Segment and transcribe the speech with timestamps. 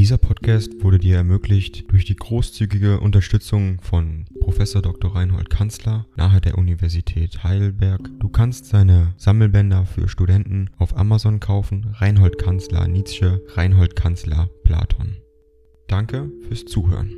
[0.00, 5.14] Dieser Podcast wurde dir ermöglicht durch die großzügige Unterstützung von Professor Dr.
[5.14, 8.08] Reinhold Kanzler nahe der Universität Heidelberg.
[8.18, 11.94] Du kannst seine Sammelbänder für Studenten auf Amazon kaufen.
[11.98, 15.18] Reinhold Kanzler Nietzsche, Reinhold Kanzler Platon.
[15.86, 17.12] Danke fürs Zuhören.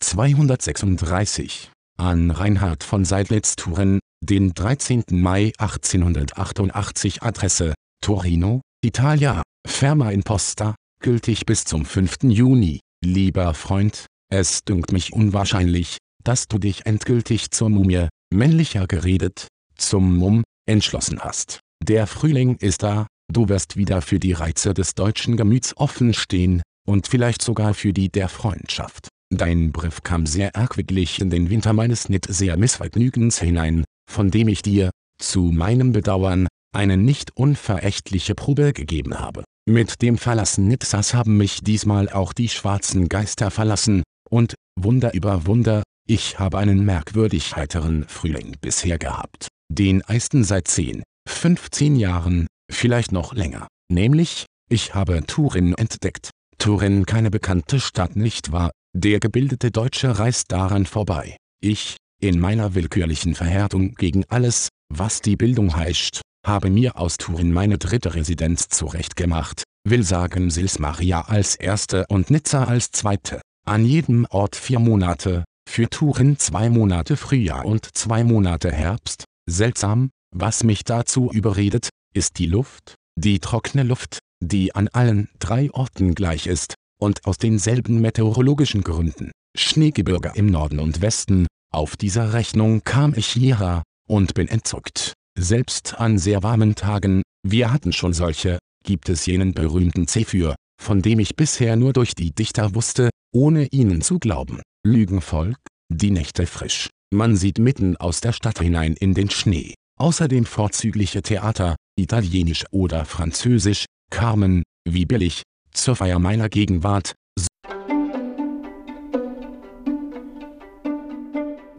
[0.00, 5.04] 236 an Reinhard von Seidlitz-Thuren, den 13.
[5.12, 12.18] Mai 1888 Adresse, Torino, Italia, Ferma Imposta, gültig bis zum 5.
[12.22, 12.78] Juni.
[13.04, 20.16] Lieber Freund, es dünkt mich unwahrscheinlich, dass du dich endgültig zur Mumie, männlicher geredet, zum
[20.16, 21.58] Mumm, entschlossen hast.
[21.82, 26.62] Der Frühling ist da, du wirst wieder für die Reize des deutschen Gemüts offen stehen,
[26.86, 29.08] und vielleicht sogar für die der Freundschaft.
[29.34, 34.46] Dein Brief kam sehr erquicklich in den Winter meines nicht sehr Missvergnügens hinein, von dem
[34.46, 34.90] ich dir,
[35.20, 39.44] zu meinem Bedauern, eine nicht unverächtliche Probe gegeben habe.
[39.68, 45.46] Mit dem Verlassen Nitzas haben mich diesmal auch die schwarzen Geister verlassen, und, Wunder über
[45.46, 52.46] Wunder, ich habe einen merkwürdig heiteren Frühling bisher gehabt, den eisten seit 10, 15 Jahren,
[52.70, 53.66] vielleicht noch länger.
[53.90, 56.30] Nämlich, ich habe Turin entdeckt.
[56.58, 61.36] Turin keine bekannte Stadt nicht wahr, der gebildete Deutsche reist daran vorbei.
[61.60, 67.52] Ich, in meiner willkürlichen Verhärtung gegen alles, was die Bildung heischt, habe mir aus Turin
[67.52, 73.40] meine dritte Residenz zurechtgemacht, will sagen Sils Maria als erste und Nizza als zweite.
[73.66, 79.24] An jedem Ort vier Monate, für Turin zwei Monate Frühjahr und zwei Monate Herbst.
[79.48, 85.70] Seltsam, was mich dazu überredet, ist die Luft, die trockene Luft, die an allen drei
[85.72, 89.30] Orten gleich ist, und aus denselben meteorologischen Gründen.
[89.56, 95.12] Schneegebirge im Norden und Westen, auf dieser Rechnung kam ich hierher, und bin entzückt.
[95.40, 101.00] Selbst an sehr warmen Tagen, wir hatten schon solche, gibt es jenen berühmten Zephyr, von
[101.00, 104.60] dem ich bisher nur durch die Dichter wusste, ohne ihnen zu glauben.
[104.84, 105.56] Lügenvolk,
[105.88, 106.90] die Nächte frisch.
[107.14, 109.74] Man sieht mitten aus der Stadt hinein in den Schnee.
[110.00, 117.14] Außerdem vorzügliche Theater, italienisch oder französisch, Carmen, wie billig, zur Feier meiner Gegenwart.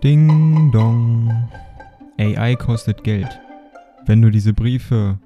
[0.01, 1.49] Ding dong.
[2.17, 3.27] AI kostet Geld.
[4.09, 5.19] Wenn du diese Briefe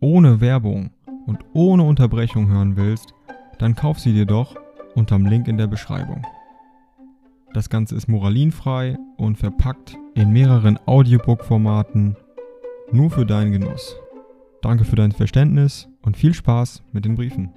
[0.00, 0.88] ohne Werbung
[1.26, 3.12] und ohne Unterbrechung hören willst,
[3.58, 4.56] dann kauf sie dir doch
[4.94, 6.26] unterm Link in der Beschreibung.
[7.52, 12.16] Das Ganze ist moralinfrei und verpackt in mehreren Audiobook-Formaten
[12.92, 13.94] nur für deinen Genuss.
[14.62, 17.50] Danke für dein Verständnis und viel Spaß mit den Briefen.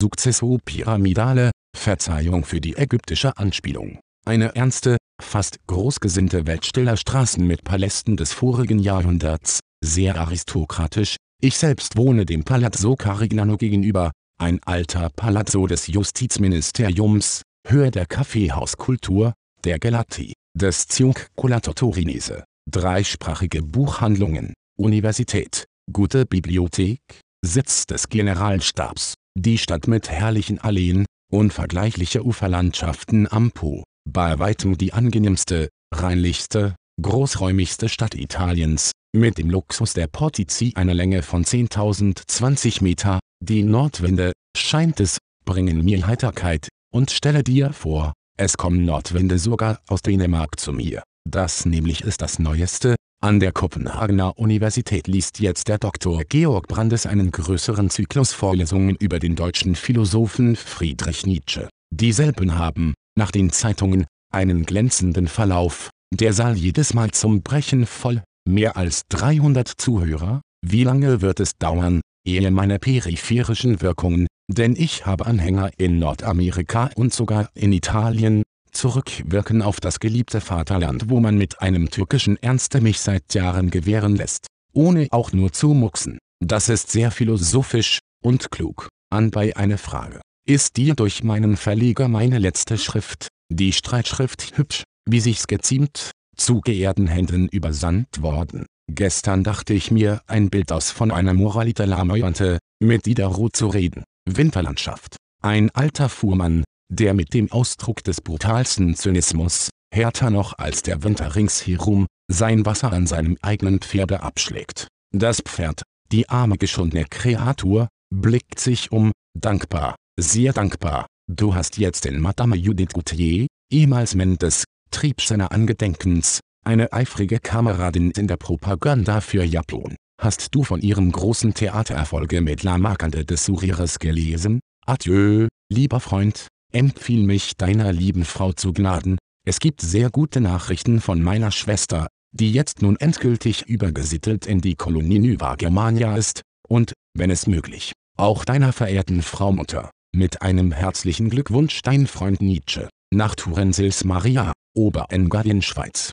[0.00, 3.98] Successo Pyramidale, Verzeihung für die ägyptische Anspielung.
[4.30, 11.56] Eine ernste, fast großgesinnte Welt stiller Straßen mit Palästen des vorigen Jahrhunderts, sehr aristokratisch, ich
[11.56, 19.32] selbst wohne dem Palazzo Carignano gegenüber, ein alter Palazzo des Justizministeriums, Höhe der Kaffeehauskultur,
[19.64, 27.00] der Gelati, des Ciunculato Torinese, dreisprachige Buchhandlungen, Universität, gute Bibliothek,
[27.44, 34.92] Sitz des Generalstabs, die Stadt mit herrlichen Alleen, unvergleichliche Uferlandschaften am Po, bei weitem die
[34.92, 43.18] angenehmste, reinlichste, großräumigste Stadt Italiens, mit dem Luxus der Portici einer Länge von 10.020 Meter,
[43.42, 49.80] die Nordwinde, scheint es, bringen mir Heiterkeit, und stelle dir vor, es kommen Nordwinde sogar
[49.88, 51.02] aus Dänemark zu mir.
[51.28, 56.22] Das nämlich ist das Neueste, an der Kopenhagener Universität liest jetzt der Dr.
[56.26, 61.68] Georg Brandes einen größeren Zyklus Vorlesungen über den deutschen Philosophen Friedrich Nietzsche.
[61.90, 68.22] Dieselben haben, nach den Zeitungen, einen glänzenden Verlauf, der Saal jedes Mal zum Brechen voll,
[68.48, 75.04] mehr als 300 Zuhörer, wie lange wird es dauern, ehe meine peripherischen Wirkungen, denn ich
[75.04, 78.42] habe Anhänger in Nordamerika und sogar in Italien,
[78.72, 84.16] zurückwirken auf das geliebte Vaterland wo man mit einem türkischen Ernste mich seit Jahren gewähren
[84.16, 86.18] lässt, ohne auch nur zu mucksen.
[86.42, 88.88] Das ist sehr philosophisch und klug.
[89.12, 90.20] Anbei eine Frage.
[90.50, 96.60] Ist dir durch meinen Verleger meine letzte Schrift, die Streitschrift hübsch, wie sich's geziemt, zu
[96.60, 98.66] geehrten Händen übersandt worden?
[98.90, 104.02] Gestern dachte ich mir ein Bild aus von einer Moralita Lamoyante, mit Diderot zu reden.
[104.28, 105.18] Winterlandschaft.
[105.40, 111.36] Ein alter Fuhrmann, der mit dem Ausdruck des brutalsten Zynismus, härter noch als der Winter
[111.36, 114.88] ringsherum, sein Wasser an seinem eigenen Pferde abschlägt.
[115.14, 121.06] Das Pferd, die arme geschundene Kreatur, blickt sich um, dankbar, sehr dankbar.
[121.26, 128.26] Du hast jetzt in Madame Judith Gautier, ehemals Mendes, Triebscheiner Angedenkens, eine eifrige Kameradin in
[128.26, 129.96] der Propaganda für Japan.
[130.20, 134.60] Hast du von ihrem großen Theatererfolge mit La Marquande des Sourires gelesen?
[134.86, 139.18] Adieu, lieber Freund, empfiehl mich deiner lieben Frau zu Gnaden.
[139.46, 144.74] Es gibt sehr gute Nachrichten von meiner Schwester, die jetzt nun endgültig übergesittelt in die
[144.74, 149.90] Kolonie Nueva Germania ist, und, wenn es möglich, auch deiner verehrten Frau Mutter.
[150.12, 156.10] Mit einem herzlichen Glückwunsch dein Freund Nietzsche, nach Turensils Maria, Oberengadin Schweiz.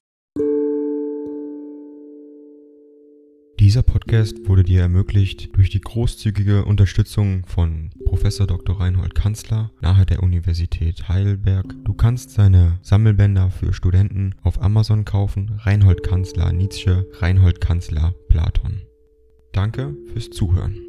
[3.60, 8.22] Dieser Podcast wurde dir ermöglicht durch die großzügige Unterstützung von Prof.
[8.22, 8.80] Dr.
[8.80, 11.66] Reinhold Kanzler nahe der Universität Heidelberg.
[11.84, 15.54] Du kannst seine Sammelbänder für Studenten auf Amazon kaufen.
[15.58, 18.84] Reinhold Kanzler Nietzsche, Reinhold Kanzler Platon.
[19.54, 20.88] Danke fürs Zuhören.